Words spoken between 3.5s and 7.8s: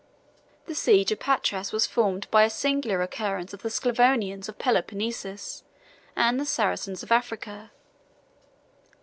of the Sclavonians of Peloponnesus and the Saracens of Africa.